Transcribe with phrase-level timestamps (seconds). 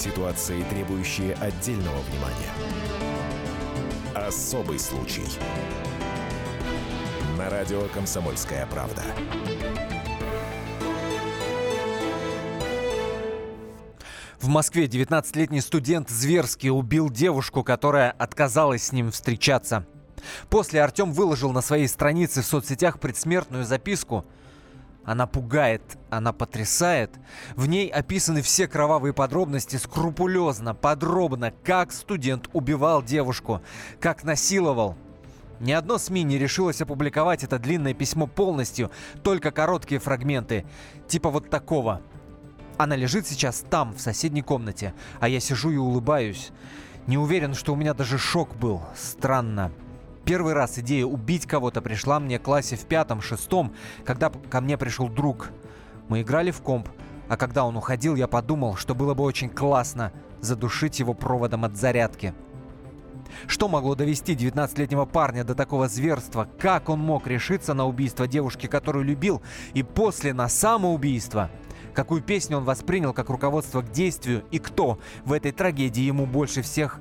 [0.00, 2.50] Ситуации, требующие отдельного внимания.
[4.14, 5.26] Особый случай.
[7.36, 9.02] На радио «Комсомольская правда».
[14.40, 19.84] В Москве 19-летний студент зверски убил девушку, которая отказалась с ним встречаться.
[20.48, 24.24] После Артем выложил на своей странице в соцсетях предсмертную записку.
[25.10, 27.10] Она пугает, она потрясает.
[27.56, 33.60] В ней описаны все кровавые подробности скрупулезно, подробно, как студент убивал девушку,
[33.98, 34.96] как насиловал.
[35.58, 38.92] Ни одно СМИ не решилось опубликовать это длинное письмо полностью,
[39.24, 40.64] только короткие фрагменты,
[41.08, 42.02] типа вот такого–
[42.78, 46.50] она лежит сейчас там, в соседней комнате, а я сижу и улыбаюсь.
[47.08, 48.80] Не уверен, что у меня даже шок был.
[48.96, 49.72] Странно.
[50.24, 53.74] Первый раз идея убить кого-то пришла мне в классе в пятом-шестом,
[54.04, 55.50] когда ко мне пришел друг.
[56.08, 56.88] Мы играли в комп,
[57.28, 61.76] а когда он уходил, я подумал, что было бы очень классно задушить его проводом от
[61.76, 62.34] зарядки.
[63.46, 66.48] Что могло довести 19-летнего парня до такого зверства?
[66.58, 69.40] Как он мог решиться на убийство девушки, которую любил,
[69.72, 71.50] и после на самоубийство?
[71.92, 76.62] какую песню он воспринял как руководство к действию и кто в этой трагедии ему больше
[76.62, 77.00] всех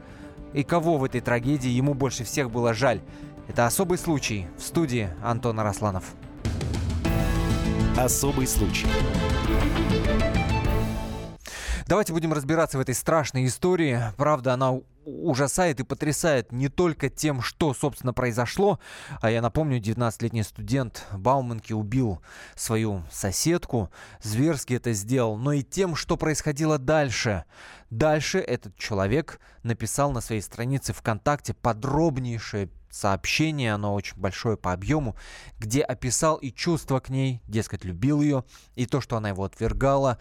[0.53, 3.01] и кого в этой трагедии ему больше всех было жаль.
[3.47, 6.13] Это особый случай в студии Антона Росланов.
[7.97, 8.87] Особый случай.
[11.87, 13.99] Давайте будем разбираться в этой страшной истории.
[14.15, 14.79] Правда, она
[15.09, 18.79] ужасает и потрясает не только тем, что, собственно, произошло,
[19.21, 22.21] а я напомню, 19-летний студент Бауманки убил
[22.55, 23.89] свою соседку,
[24.21, 27.45] зверски это сделал, но и тем, что происходило дальше.
[27.89, 35.15] Дальше этот человек написал на своей странице ВКонтакте подробнейшее сообщение, оно очень большое по объему,
[35.57, 38.43] где описал и чувства к ней, дескать, любил ее,
[38.75, 40.19] и то, что она его отвергала,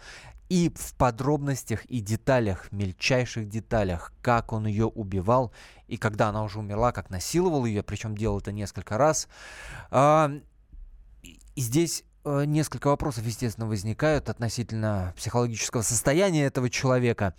[0.49, 5.53] и в подробностях и деталях, мельчайших деталях, как он ее убивал,
[5.87, 9.27] и когда она уже умерла, как насиловал ее, причем делал это несколько раз.
[9.91, 10.31] А,
[11.21, 17.35] и здесь э, несколько вопросов, естественно, возникают относительно психологического состояния этого человека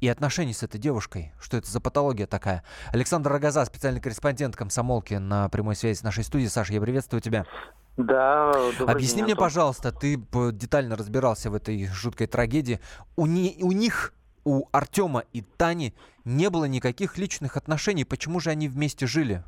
[0.00, 1.32] и отношений с этой девушкой.
[1.40, 2.62] Что это за патология такая?
[2.92, 6.50] Александр Рогоза, специальный корреспондент комсомолки на прямой связи с нашей студией.
[6.50, 7.46] Саша, я приветствую тебя.
[7.96, 8.50] Да,
[8.80, 9.46] Объясни день, мне, Антон.
[9.46, 10.20] пожалуйста, ты
[10.52, 12.80] детально разбирался в этой жуткой трагедии.
[13.16, 14.12] У, не, у них,
[14.44, 15.94] у Артема и Тани,
[16.24, 18.04] не было никаких личных отношений.
[18.04, 19.44] Почему же они вместе жили?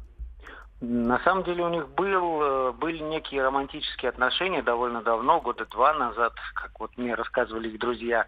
[0.81, 5.95] На самом деле у них был, э, были некие романтические отношения довольно давно, года два
[5.95, 8.27] назад, как вот мне рассказывали их друзья.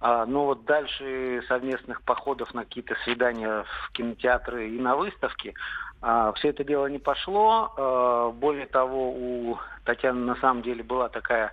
[0.00, 5.54] А, но вот дальше совместных походов на какие-то свидания в кинотеатры и на выставки
[6.00, 7.72] все это дело не пошло.
[7.76, 11.52] А, более того, у Татьяны на самом деле была такая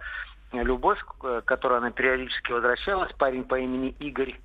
[0.52, 4.40] любовь, к которой она периодически возвращалась, парень по имени Игорь.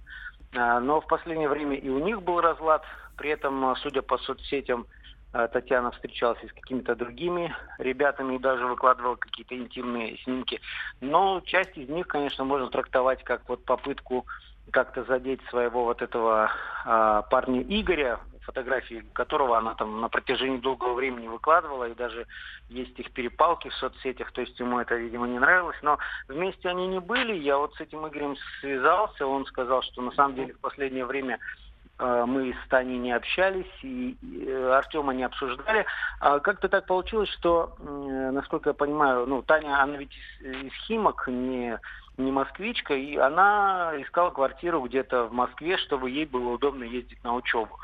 [0.52, 2.82] Но в последнее время и у них был разлад.
[3.16, 4.86] При этом, судя по соцсетям,
[5.32, 10.60] Э, Татьяна встречалась с какими-то другими ребятами и даже выкладывала какие-то интимные снимки.
[11.00, 14.26] Но часть из них, конечно, можно трактовать как вот попытку
[14.72, 16.50] как-то задеть своего вот этого
[16.84, 22.26] а, парня Игоря, фотографии которого она там на протяжении долгого времени выкладывала, и даже
[22.68, 25.78] есть их перепалки в соцсетях, то есть ему это, видимо, не нравилось.
[25.82, 30.12] Но вместе они не были, я вот с этим Игорем связался, он сказал, что на
[30.12, 31.38] самом деле в последнее время
[32.00, 35.84] Э, мы с Таней не общались, и э, Артема не обсуждали.
[36.18, 41.78] А как-то так получилось, что, насколько я понимаю, ну, Таня, она ведь из Химок, не,
[42.16, 47.34] не москвичка, и она искала квартиру где-то в Москве, чтобы ей было удобно ездить на
[47.34, 47.78] учебу.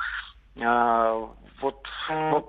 [0.63, 1.29] А,
[1.61, 1.83] вот,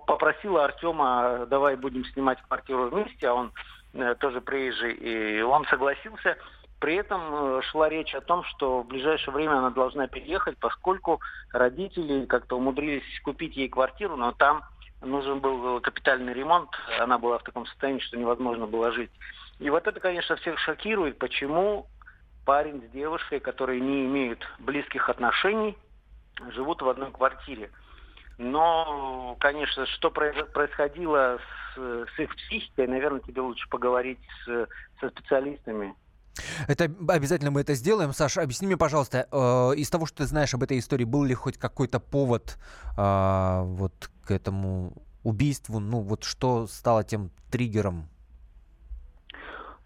[0.05, 3.51] попросила Артема, давай будем снимать квартиру вместе, а он
[3.93, 6.37] э, тоже приезжий, и он согласился.
[6.79, 11.19] При этом э, шла речь о том, что в ближайшее время она должна переехать, поскольку
[11.51, 14.63] родители как-то умудрились купить ей квартиру, но там
[15.01, 16.69] нужен был капитальный ремонт,
[16.99, 19.11] она была в таком состоянии, что невозможно было жить.
[19.59, 21.87] И вот это, конечно, всех шокирует, почему
[22.45, 25.77] парень с девушкой, которые не имеют близких отношений,
[26.51, 27.71] живут в одной квартире.
[28.37, 31.39] Но, конечно, что происходило
[31.75, 31.79] с,
[32.15, 34.67] с их психикой, наверное, тебе лучше поговорить с,
[34.99, 35.95] со специалистами.
[36.67, 38.13] Это обязательно мы это сделаем.
[38.13, 41.33] Саша, объясни мне, пожалуйста, э, из того, что ты знаешь об этой истории, был ли
[41.33, 42.57] хоть какой-то повод
[42.95, 44.93] э, вот к этому
[45.23, 45.79] убийству?
[45.79, 48.07] Ну, вот что стало тем триггером?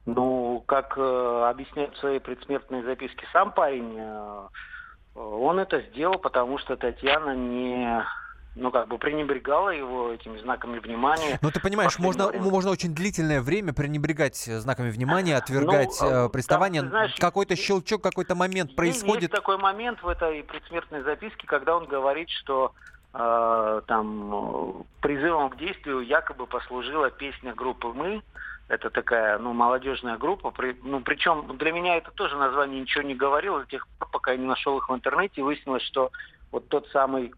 [0.06, 4.48] Ну, как э, объясняет в своей предсмертной записке сам парень, э,
[5.15, 8.03] он это сделал, потому что Татьяна не,
[8.56, 11.39] ну, как бы пренебрегала его этими знаками внимания.
[11.42, 16.92] Ну, ты понимаешь, можно, можно очень длительное время пренебрегать знаками внимания, отвергать ну, приставание.
[17.18, 19.24] Какой-то щелчок, какой-то момент происходит.
[19.24, 22.74] Есть такой момент в этой предсмертной записке, когда он говорит, что
[23.13, 28.21] э, там призывом к действию якобы послужила песня группы «Мы»,
[28.71, 30.51] это такая, ну, молодежная группа.
[30.51, 34.31] При, ну, причем для меня это тоже название ничего не говорило до тех пор, пока
[34.31, 35.42] я не нашел их в интернете.
[35.42, 36.12] И выяснилось, что
[36.53, 37.33] вот тот самый э,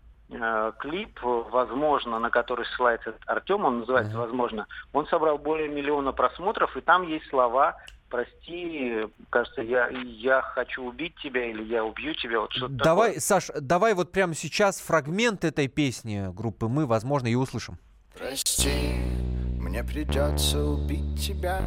[0.79, 6.81] клип, возможно, на который ссылается Артем, он называется «Возможно», он собрал более миллиона просмотров, и
[6.81, 7.75] там есть слова
[8.13, 12.41] прости, кажется, я, я хочу убить тебя или я убью тебя.
[12.41, 13.19] Вот что давай, такое.
[13.19, 17.79] Саш, давай вот прямо сейчас фрагмент этой песни группы «Мы», возможно, и услышим.
[18.15, 18.69] Прости,
[19.57, 21.59] мне придется убить тебя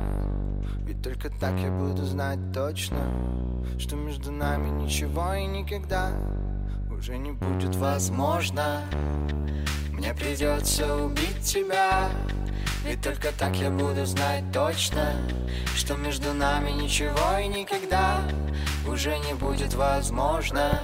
[0.85, 2.99] Ведь только так я буду знать точно
[3.81, 6.13] Что между нами ничего и никогда
[6.99, 8.83] Уже не будет возможно.
[9.93, 12.09] Мне придется убить тебя
[12.85, 15.13] Ведь только так я буду знать точно
[15.75, 18.23] Что между нами ничего и никогда
[18.89, 20.81] Уже не будет возможно.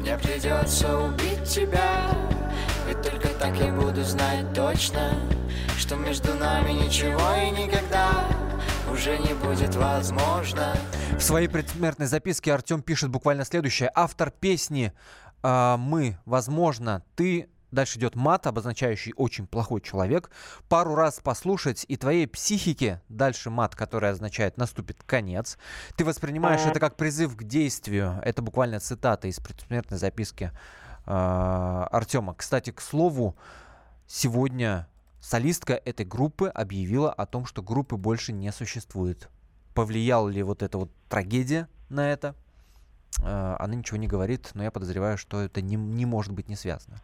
[0.00, 2.08] Мне придется убить тебя
[2.86, 5.12] ведь только так я буду знать точно
[5.78, 8.37] Что между нами ничего и никогда
[8.92, 10.74] уже не будет возможно.
[11.16, 13.90] В своей предсмертной записке Артем пишет буквально следующее.
[13.94, 14.92] Автор песни
[15.42, 20.30] э, «Мы, возможно, ты...» Дальше идет мат, обозначающий очень плохой человек.
[20.70, 25.58] Пару раз послушать, и твоей психике, дальше мат, который означает наступит конец.
[25.94, 28.22] Ты воспринимаешь это как призыв к действию.
[28.24, 30.50] Это буквально цитата из предсмертной записки
[31.04, 32.34] э, Артема.
[32.34, 33.36] Кстати, к слову,
[34.06, 34.88] сегодня
[35.20, 39.28] солистка этой группы объявила о том, что группы больше не существует.
[39.74, 42.34] Повлияла ли вот эта вот трагедия на это?
[43.22, 46.56] Э, она ничего не говорит, но я подозреваю, что это не, не может быть не
[46.56, 46.96] связано.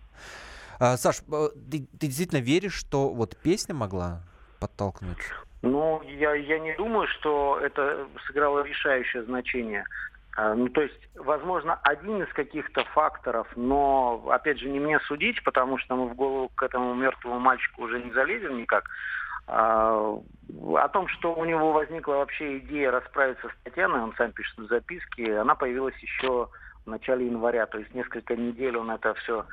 [0.80, 4.22] Э, Саш, э, ты, ты действительно веришь, что вот песня могла
[4.60, 5.18] подтолкнуть?
[5.62, 9.84] Ну, я, я не думаю, что это сыграло решающее значение.
[10.36, 15.42] А, ну, то есть, возможно, один из каких-то факторов, но, опять же, не мне судить,
[15.44, 18.84] потому что мы в голову к этому мертвому мальчику уже не залезем никак.
[19.46, 20.18] А,
[20.76, 24.66] о том, что у него возникла вообще идея расправиться с Татьяной, он сам пишет в
[24.66, 26.48] записке, она появилась еще
[26.84, 29.46] в начале января, то есть несколько недель он это все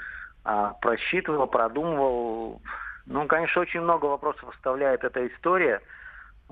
[0.43, 2.61] а, просчитывал, продумывал.
[3.05, 5.79] Ну, конечно, очень много вопросов оставляет эта история–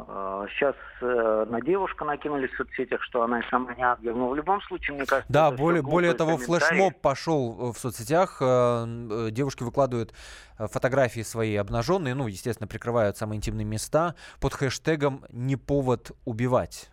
[0.06, 4.16] Сейчас э, на девушку накинулись в соцсетях, что она и сама не ангел.
[4.16, 5.32] Но в любом случае, мне кажется...
[5.32, 8.38] Да, более, более того, флешмоб пошел в соцсетях.
[8.42, 10.14] Э, э, девушки выкладывают
[10.58, 16.90] фотографии свои обнаженные, ну, естественно, прикрывают самые интимные места под хэштегом «Не повод убивать».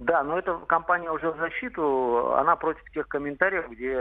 [0.00, 3.94] Да, но эта компания уже в защиту, она против тех комментариев, где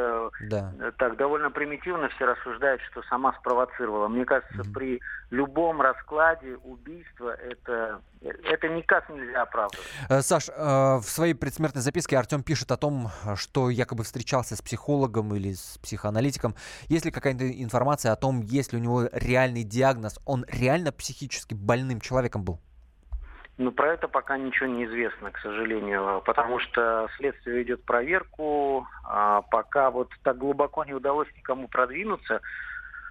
[0.49, 0.73] да.
[0.79, 4.07] Э, так довольно примитивно все рассуждают, что сама спровоцировала.
[4.07, 4.73] Мне кажется, mm-hmm.
[4.73, 9.85] при любом раскладе убийства это, это никак нельзя оправдывать.
[10.09, 14.61] Э, Саш, э, в своей предсмертной записке Артем пишет о том, что якобы встречался с
[14.61, 16.55] психологом или с психоаналитиком.
[16.87, 21.55] Есть ли какая-то информация о том, есть ли у него реальный диагноз, он реально психически
[21.55, 22.61] больным человеком был?
[23.59, 29.41] Ну, про это пока ничего не известно, к сожалению, потому что следствие ведет проверку, а
[29.41, 32.39] пока вот так глубоко не удалось никому продвинуться.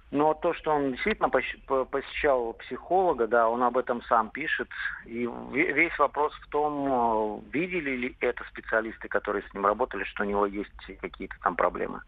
[0.09, 4.67] Но то, что он действительно посещал психолога, да, он об этом сам пишет.
[5.05, 10.25] И весь вопрос в том, видели ли это специалисты, которые с ним работали, что у
[10.25, 12.01] него есть какие-то там проблемы.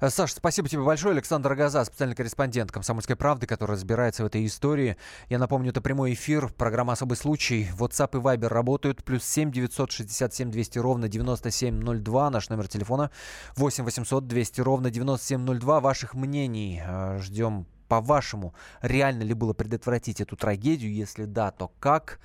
[0.00, 1.12] Э, Саш, спасибо тебе большое.
[1.12, 4.96] Александр Газа, специальный корреспондент «Комсомольской правды», который разбирается в этой истории.
[5.28, 7.68] Я напомню, это прямой эфир, программа «Особый случай».
[7.78, 9.04] WhatsApp и Viber работают.
[9.04, 12.30] Плюс 7 967 200 ровно 9702.
[12.30, 13.10] Наш номер телефона
[13.56, 15.80] 8 800 200 ровно 9702.
[15.80, 20.92] Ваших мнений э, ждем по-вашему, реально ли было предотвратить эту трагедию?
[20.92, 22.18] Если да, то как?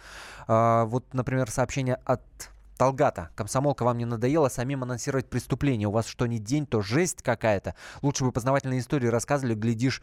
[0.48, 2.22] А, вот, например, сообщение от
[2.80, 5.90] Талгата, комсомолка вам не надоело самим анонсировать преступление?
[5.90, 7.76] У вас что ни день, то жесть какая-то.
[8.02, 10.02] Лучше бы познавательные истории рассказывали, глядишь,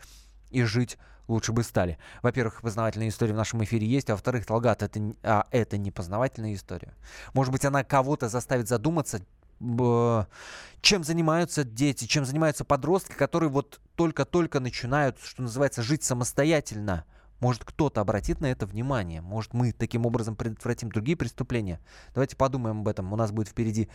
[0.50, 1.96] и жить лучше бы стали.
[2.20, 6.52] Во-первых, познавательная история в нашем эфире есть, а во-вторых, Талгат, это, а, это не познавательная
[6.52, 6.92] история.
[7.32, 9.22] Может быть, она кого-то заставит задуматься,
[9.58, 17.06] чем занимаются дети, чем занимаются подростки, которые вот только-только начинают, что называется, жить самостоятельно.
[17.40, 19.20] Может, кто-то обратит на это внимание.
[19.20, 21.80] Может, мы таким образом предотвратим другие преступления.
[22.14, 23.12] Давайте подумаем об этом.
[23.12, 23.88] У нас будет впереди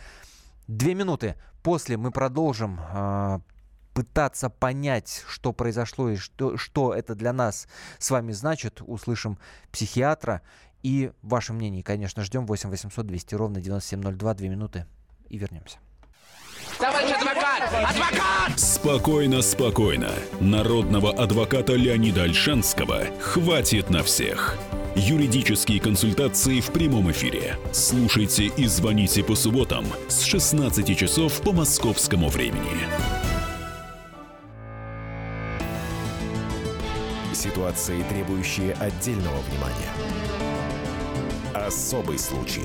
[0.68, 1.36] две минуты.
[1.62, 3.40] После мы продолжим э,
[3.94, 7.66] пытаться понять, что произошло и что, что это для нас
[7.98, 8.80] с вами значит.
[8.84, 9.38] Услышим
[9.70, 10.42] психиатра.
[10.82, 14.34] И ваше мнение, конечно, ждем 8 800 200 ровно 9702.
[14.34, 14.86] Две минуты
[15.28, 15.78] и вернемся.
[16.78, 17.62] Товарищ адвокат!
[17.90, 18.58] Адвокат!
[18.58, 20.10] Спокойно, спокойно.
[20.40, 24.56] Народного адвоката Леонида Альшанского хватит на всех.
[24.94, 27.56] Юридические консультации в прямом эфире.
[27.72, 32.86] Слушайте и звоните по субботам с 16 часов по московскому времени.
[37.32, 39.92] Ситуации, требующие отдельного внимания.
[41.54, 42.64] Особый случай.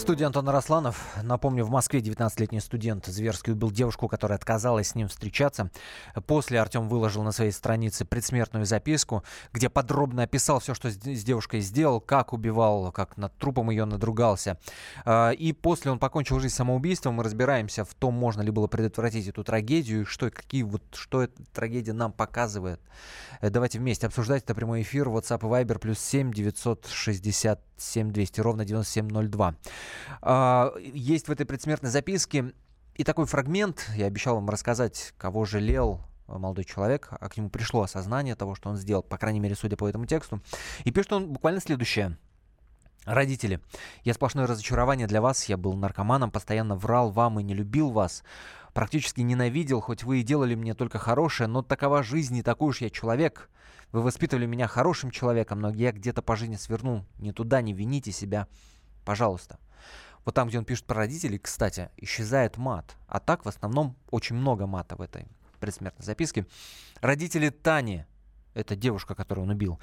[0.00, 1.14] Студии Антон Арасланов.
[1.22, 5.70] Напомню, в Москве 19-летний студент зверски убил девушку, которая отказалась с ним встречаться.
[6.26, 11.60] После Артем выложил на своей странице предсмертную записку, где подробно описал все, что с девушкой
[11.60, 14.58] сделал, как убивал, как над трупом ее надругался.
[15.04, 17.14] А, и после он покончил жизнь самоубийством.
[17.14, 21.42] Мы разбираемся в том, можно ли было предотвратить эту трагедию, что, какие, вот, что эта
[21.52, 22.80] трагедия нам показывает.
[23.42, 25.08] Э, давайте вместе обсуждать это прямой эфир.
[25.08, 29.56] WhatsApp и Viber плюс 7 967 200 ровно 9702.
[30.22, 32.52] А, есть в этой предсмертной записке
[32.94, 37.82] и такой фрагмент, я обещал вам рассказать, кого жалел молодой человек, а к нему пришло
[37.82, 40.40] осознание того, что он сделал, по крайней мере, судя по этому тексту.
[40.84, 42.18] И пишет он буквально следующее.
[43.06, 43.60] Родители,
[44.04, 48.22] я сплошное разочарование для вас, я был наркоманом, постоянно врал вам и не любил вас,
[48.74, 52.82] практически ненавидел, хоть вы и делали мне только хорошее, но такова жизнь, не такой уж
[52.82, 53.48] я человек.
[53.92, 58.12] Вы воспитывали меня хорошим человеком, но я где-то по жизни свернул не туда, не вините
[58.12, 58.46] себя,
[59.04, 59.58] пожалуйста
[60.24, 62.96] вот там, где он пишет про родителей, кстати, исчезает мат.
[63.06, 65.26] А так в основном очень много мата в этой
[65.60, 66.46] предсмертной записке.
[67.00, 68.04] Родители Тани,
[68.54, 69.78] это девушка, которую он убил.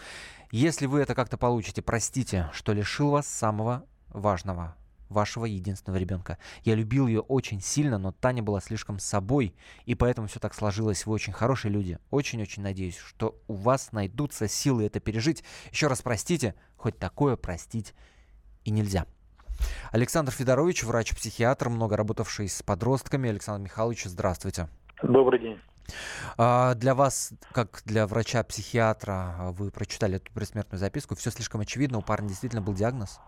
[0.51, 4.75] Если вы это как-то получите, простите, что лишил вас самого важного,
[5.09, 6.37] вашего единственного ребенка.
[6.63, 11.05] Я любил ее очень сильно, но Таня была слишком собой, и поэтому все так сложилось.
[11.05, 11.99] Вы очень хорошие люди.
[12.09, 15.43] Очень-очень надеюсь, что у вас найдутся силы это пережить.
[15.71, 17.93] Еще раз простите, хоть такое простить
[18.63, 19.05] и нельзя.
[19.91, 23.29] Александр Федорович, врач-психиатр, много работавший с подростками.
[23.29, 24.67] Александр Михайлович, здравствуйте.
[25.01, 25.59] Добрый день.
[26.37, 31.15] А, для вас, как для врача-психиатра, вы прочитали эту предсмертную записку.
[31.15, 31.99] Все слишком очевидно.
[31.99, 33.19] У парня действительно был диагноз?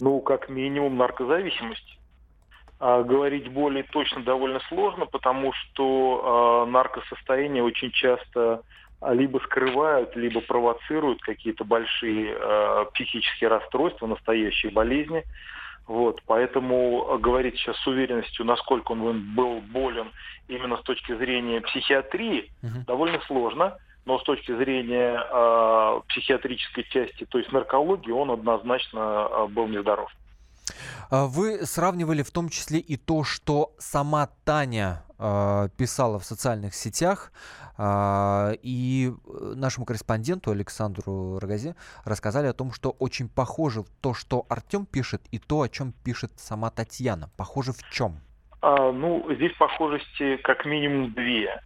[0.00, 1.98] Ну, как минимум, наркозависимость.
[2.78, 8.62] А говорить более точно довольно сложно, потому что э, наркосостояние очень часто а
[9.10, 15.24] либо скрывают, либо провоцируют какие-то большие э, психические расстройства, настоящие болезни.
[15.86, 20.12] Вот, поэтому говорить сейчас с уверенностью, насколько он был болен
[20.46, 22.84] именно с точки зрения психиатрии, угу.
[22.86, 23.76] довольно сложно.
[24.04, 30.10] Но с точки зрения э, психиатрической части, то есть наркологии, он однозначно был нездоров.
[31.10, 36.74] А вы сравнивали в том числе и то, что сама Таня э, писала в социальных
[36.74, 37.32] сетях,
[37.76, 39.12] э, и
[39.54, 45.38] нашему корреспонденту Александру Рогазе рассказали о том, что очень похоже то, что Артем пишет, и
[45.38, 47.30] то, о чем пишет сама Татьяна.
[47.36, 48.20] Похоже в чем?
[48.60, 51.60] А, ну, здесь похожести как минимум две.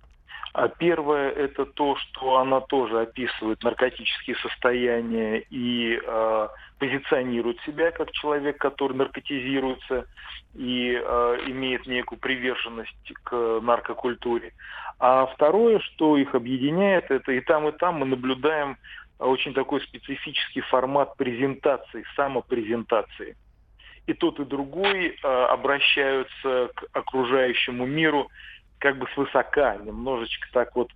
[0.56, 6.48] А первое это то, что она тоже описывает наркотические состояния и э,
[6.78, 10.06] позиционирует себя как человек, который наркотизируется
[10.54, 14.54] и э, имеет некую приверженность к наркокультуре.
[14.98, 18.78] А второе, что их объединяет, это и там, и там мы наблюдаем
[19.18, 23.36] очень такой специфический формат презентации, самопрезентации.
[24.06, 28.30] И тот, и другой э, обращаются к окружающему миру
[28.78, 30.90] как бы свысока, немножечко так вот,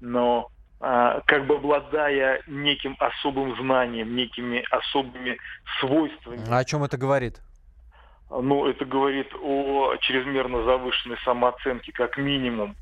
[0.00, 0.48] но
[0.80, 5.38] а, как бы обладая неким особым знанием, некими особыми
[5.80, 6.44] свойствами.
[6.50, 7.40] А о чем это говорит?
[8.28, 12.74] Ну, это говорит о чрезмерно завышенной самооценке как минимум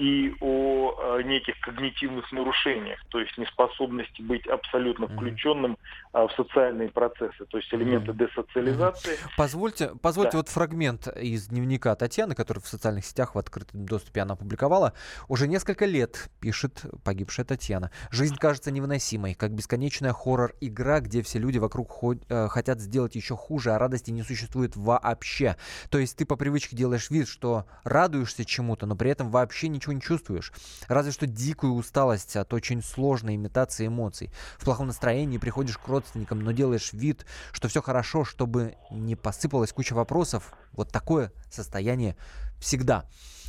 [0.00, 5.76] и о э, неких когнитивных нарушениях, то есть неспособности быть абсолютно включенным
[6.12, 6.28] mm-hmm.
[6.28, 8.28] в социальные процессы, то есть элементы mm-hmm.
[8.28, 9.18] десоциализации.
[9.36, 10.38] Позвольте, позвольте да.
[10.38, 14.94] вот фрагмент из дневника Татьяны, который в социальных сетях в открытом доступе она опубликовала.
[15.28, 21.58] Уже несколько лет, пишет погибшая Татьяна, жизнь кажется невыносимой, как бесконечная хоррор-игра, где все люди
[21.58, 25.56] вокруг ход- э, хотят сделать еще хуже, а радости не существует вообще.
[25.90, 29.90] То есть ты по привычке делаешь вид, что радуешься чему-то, но при этом вообще ничего
[29.90, 30.52] ничего не чувствуешь.
[30.88, 34.30] Разве что дикую усталость от очень сложной имитации эмоций.
[34.58, 39.72] В плохом настроении приходишь к родственникам, но делаешь вид, что все хорошо, чтобы не посыпалась
[39.72, 40.54] куча вопросов.
[40.72, 42.16] Вот такое состояние
[42.58, 43.06] всегда.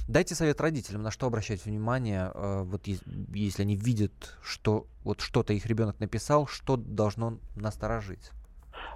[0.07, 5.53] Дайте совет родителям, на что обращать внимание, э, вот если они видят, что вот что-то
[5.53, 8.31] их ребенок написал, что должно насторожить.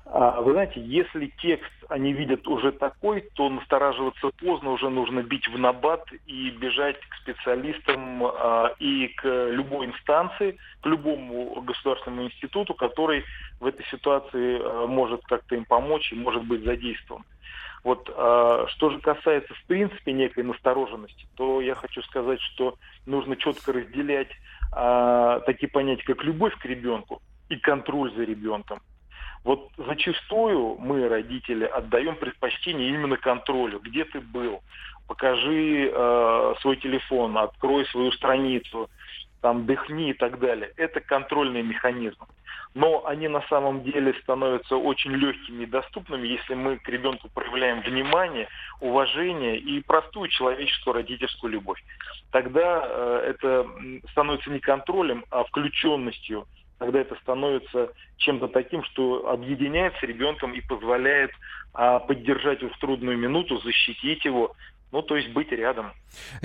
[0.07, 5.47] А, вы знаете, если текст они видят уже такой, то настораживаться поздно, уже нужно бить
[5.47, 12.75] в набат и бежать к специалистам а, и к любой инстанции, к любому государственному институту,
[12.75, 13.23] который
[13.59, 17.23] в этой ситуации а, может как-то им помочь и может быть задействован.
[17.83, 23.73] Вот что же касается в принципе некой настороженности, то я хочу сказать, что нужно четко
[23.73, 24.31] разделять
[25.45, 28.79] такие понятия, как любовь к ребенку и контроль за ребенком.
[29.45, 33.79] Вот зачастую мы, родители, отдаем предпочтение именно контролю.
[33.79, 34.61] Где ты был?
[35.07, 38.89] Покажи э, свой телефон, открой свою страницу,
[39.41, 40.73] там дыхни и так далее.
[40.77, 42.25] Это контрольный механизм.
[42.73, 47.81] Но они на самом деле становятся очень легкими и доступными, если мы к ребенку проявляем
[47.81, 48.49] внимание,
[48.81, 51.81] уважение и простую человеческую родительскую любовь.
[52.31, 53.67] Тогда э, это
[54.09, 56.47] становится не контролем, а включенностью
[56.77, 61.31] когда это становится чем-то таким, что объединяет с ребенком и позволяет
[61.73, 64.55] а, поддержать его в трудную минуту, защитить его,
[64.95, 65.91] ну, то есть быть рядом.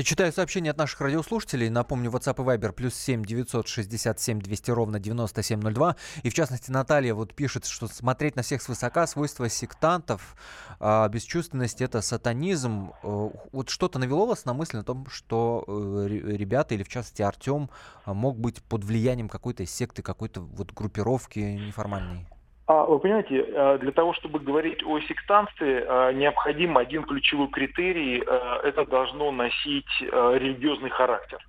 [0.02, 1.68] Читаю сообщения от наших радиослушателей.
[1.68, 5.94] Напомню, WhatsApp и Viber плюс 7 967 200 ровно 9702.
[6.24, 10.34] И в частности, Наталья вот пишет, что смотреть на всех свысока свойства сектантов,
[10.80, 12.90] а бесчувственность это сатанизм.
[13.04, 17.22] Э, вот что-то навело вас на мысль о том, что э, ребята, или в частности
[17.22, 17.70] Артем,
[18.04, 22.26] а, мог быть под влиянием какой-то секты, какой-то вот группировки неформальной?
[22.70, 28.22] А, вы понимаете, э, для того, чтобы говорить о сектантстве, э, необходим один ключевой критерий.
[28.62, 31.44] Это должно носить религиозный характер.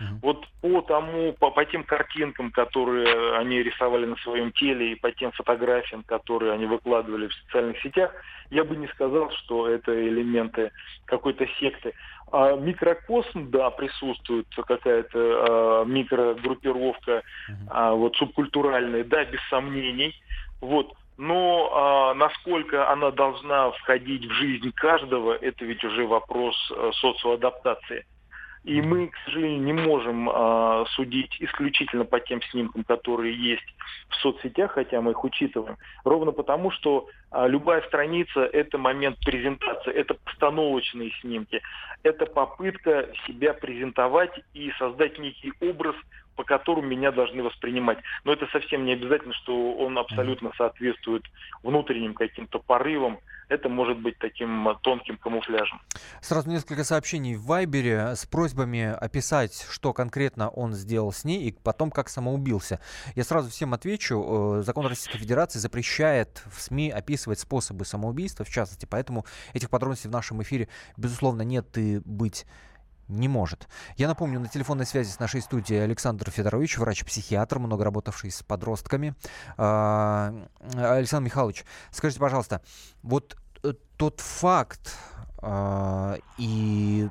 [0.00, 0.18] Uh-huh.
[0.22, 5.12] Вот по тому, по, по тем картинкам, которые они рисовали на своем теле, и по
[5.12, 8.12] тем фотографиям, которые они выкладывали в социальных сетях,
[8.50, 10.72] я бы не сказал, что это элементы
[11.04, 11.94] какой-то секты.
[12.32, 17.54] А микрокосм, да, присутствует какая-то а, микрогруппировка, uh-huh.
[17.68, 20.14] а, вот субкультуральная, да, без сомнений.
[20.64, 20.94] Вот.
[21.16, 28.06] Но а, насколько она должна входить в жизнь каждого, это ведь уже вопрос а, социоадаптации.
[28.64, 33.74] И мы, к сожалению, не можем а, судить исключительно по тем снимкам, которые есть
[34.08, 35.76] в соцсетях, хотя мы их учитываем.
[36.02, 41.60] Ровно потому, что а, любая страница– это момент презентации, это постановочные снимки,
[42.02, 45.96] это попытка себя презентовать и создать некий образ
[46.36, 47.98] по которым меня должны воспринимать.
[48.24, 51.22] Но это совсем не обязательно, что он абсолютно соответствует
[51.62, 53.18] внутренним каким-то порывам.
[53.48, 55.80] Это может быть таким тонким камуфляжем.
[56.20, 61.52] Сразу несколько сообщений в Вайбере с просьбами описать, что конкретно он сделал с ней и
[61.52, 62.80] потом как самоубился.
[63.14, 64.58] Я сразу всем отвечу.
[64.58, 70.08] Э, закон Российской Федерации запрещает в СМИ описывать способы самоубийства, в частности, поэтому этих подробностей
[70.08, 72.46] в нашем эфире, безусловно, нет и быть
[73.08, 73.68] не может.
[73.96, 79.14] Я напомню, на телефонной связи с нашей студией Александр Федорович, врач-психиатр, много работавший с подростками.
[79.56, 80.34] А,
[80.74, 82.62] Александр Михайлович, скажите, пожалуйста,
[83.02, 84.96] вот э, тот факт
[85.38, 87.08] а, и,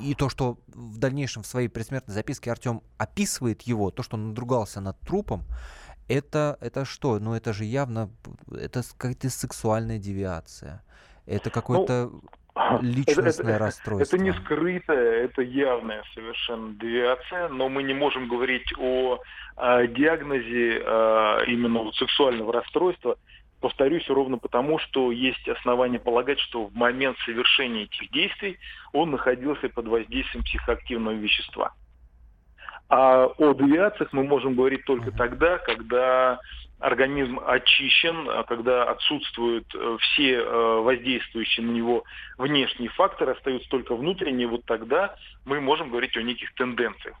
[0.00, 4.28] и то, что в дальнейшем в своей предсмертной записке Артем описывает его, то, что он
[4.28, 5.44] надругался над трупом,
[6.08, 7.18] это, это что?
[7.18, 8.10] Ну, это же явно,
[8.50, 10.82] это какая-то сексуальная девиация.
[11.26, 12.10] Это какой-то...
[12.12, 12.22] Ну
[12.82, 14.16] личностное это, расстройство.
[14.16, 19.20] Это не скрытое, это явная совершенно девиация, но мы не можем говорить о,
[19.56, 23.16] о диагнозе а, именно вот сексуального расстройства.
[23.60, 28.58] Повторюсь, ровно потому, что есть основания полагать, что в момент совершения этих действий
[28.92, 31.72] он находился под воздействием психоактивного вещества.
[32.88, 36.38] А о девиациях мы можем говорить только тогда, когда
[36.78, 42.04] организм очищен, а когда отсутствуют э, все э, воздействующие на него
[42.36, 47.16] внешние факторы, остаются только внутренние, вот тогда мы можем говорить о неких тенденциях.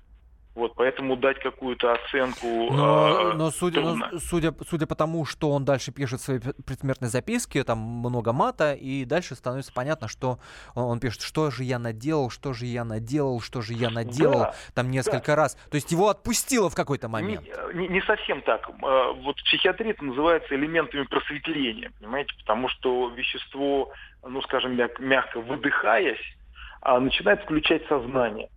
[0.54, 2.46] Вот, поэтому дать какую-то оценку.
[2.46, 6.38] Но, э, но, судя, но судя, судя по тому, что он дальше пишет в своей
[6.40, 10.38] предсмертной записке, там много мата, и дальше становится понятно, что
[10.76, 14.38] он, он пишет, что же я наделал, что же я наделал, что же я наделал,
[14.38, 15.36] да, там несколько да.
[15.36, 15.56] раз.
[15.70, 17.44] То есть его отпустило в какой-то момент.
[17.74, 18.68] Не, не, совсем так.
[18.68, 23.90] Э, вот в психиатрии это называется элементами просветления, понимаете, потому что вещество,
[24.22, 26.36] ну скажем, мягко выдыхаясь,
[26.80, 28.50] а начинает включать сознание.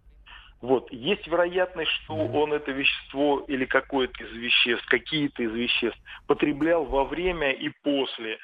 [0.61, 0.91] Вот.
[0.91, 7.05] Есть вероятность, что он это вещество или какое-то из веществ, какие-то из веществ потреблял во
[7.05, 8.39] время и после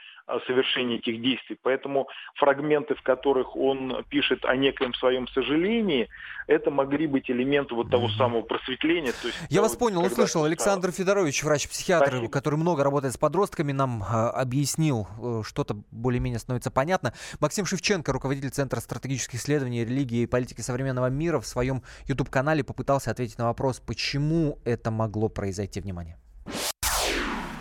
[0.47, 1.57] совершения этих действий.
[1.62, 6.09] Поэтому фрагменты, в которых он пишет о некоем своем сожалении,
[6.47, 9.12] это могли быть элементы вот того самого просветления.
[9.21, 10.43] То есть, Я вас понял, услышал.
[10.43, 16.71] Александр Федорович, врач-психиатр, который много работает с подростками, нам э, объяснил, э, что-то более-менее становится
[16.71, 17.13] понятно.
[17.39, 23.12] Максим Шевченко, руководитель Центра стратегических исследований религии и политики современного мира, в своем YouTube-канале попытался
[23.12, 25.81] ответить на вопрос, почему это могло произойти.
[25.81, 26.17] Внимание.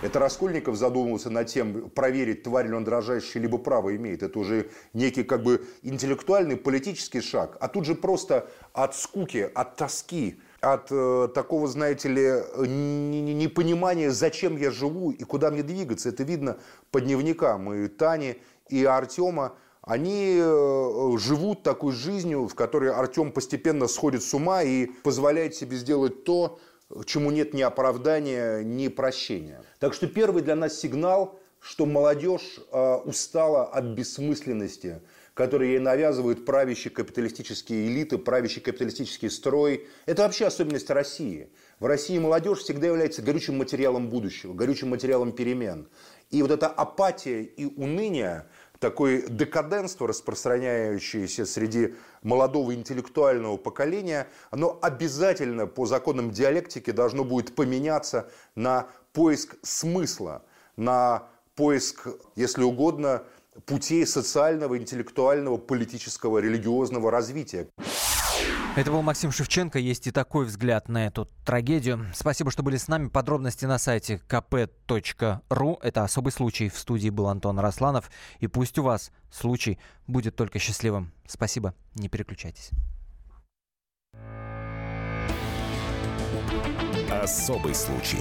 [0.02, 4.24] Это Раскольников задумывался над тем, проверить, тварь ли он дрожащий, либо право имеет.
[4.24, 7.56] Это уже некий как бы интеллектуальный, политический шаг.
[7.60, 14.56] А тут же просто от скуки, от тоски, от э, такого, знаете ли, непонимания, зачем
[14.56, 16.08] я живу и куда мне двигаться.
[16.08, 16.56] Это видно
[16.90, 18.38] по дневникам и Тани,
[18.68, 19.54] и Артема.
[19.82, 25.76] Они э, живут такой жизнью, в которой Артем постепенно сходит с ума и позволяет себе
[25.76, 26.58] сделать то,
[27.04, 29.62] чему нет ни оправдания, ни прощения.
[29.78, 35.00] Так что первый для нас сигнал, что молодежь э, устала от бессмысленности,
[35.34, 39.86] которые ей навязывают правящие капиталистические элиты, правящий капиталистический строй.
[40.04, 41.50] Это вообще особенность России.
[41.78, 45.88] В России молодежь всегда является горючим материалом будущего, горючим материалом перемен.
[46.30, 48.46] И вот эта апатия и уныние,
[48.82, 58.28] такое декаденство, распространяющееся среди молодого интеллектуального поколения, оно обязательно по законам диалектики должно будет поменяться
[58.56, 60.42] на поиск смысла,
[60.76, 63.22] на поиск, если угодно,
[63.66, 67.68] путей социального, интеллектуального, политического, религиозного развития.
[68.74, 69.78] Это был Максим Шевченко.
[69.78, 72.06] Есть и такой взгляд на эту трагедию.
[72.14, 73.08] Спасибо, что были с нами.
[73.08, 75.78] Подробности на сайте kp.ru.
[75.82, 76.70] Это особый случай.
[76.70, 78.10] В студии был Антон Росланов.
[78.40, 81.12] И пусть у вас случай будет только счастливым.
[81.26, 81.74] Спасибо.
[81.96, 82.70] Не переключайтесь.
[87.10, 88.20] Особый случай.